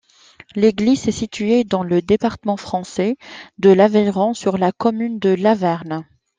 [0.55, 3.17] L'église est située dans le département français
[3.59, 6.03] de l'Aveyron, sur la commune de Lavernhe.